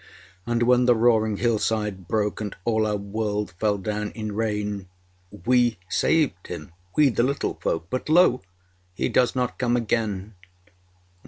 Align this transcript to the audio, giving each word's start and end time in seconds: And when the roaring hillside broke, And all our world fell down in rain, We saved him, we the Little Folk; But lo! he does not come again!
And 0.47 0.63
when 0.63 0.85
the 0.85 0.95
roaring 0.95 1.37
hillside 1.37 2.07
broke, 2.07 2.41
And 2.41 2.55
all 2.65 2.87
our 2.87 2.97
world 2.97 3.53
fell 3.59 3.77
down 3.77 4.09
in 4.13 4.31
rain, 4.31 4.87
We 5.45 5.77
saved 5.89 6.47
him, 6.47 6.71
we 6.95 7.09
the 7.09 7.21
Little 7.21 7.59
Folk; 7.61 7.85
But 7.91 8.09
lo! 8.09 8.41
he 8.95 9.09
does 9.09 9.35
not 9.35 9.59
come 9.59 9.77
again! 9.77 10.33